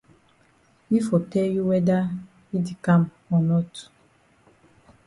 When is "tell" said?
1.31-1.49